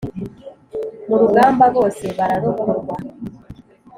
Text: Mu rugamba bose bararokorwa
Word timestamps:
Mu 1.07 1.15
rugamba 1.21 1.65
bose 1.75 2.05
bararokorwa 2.17 2.95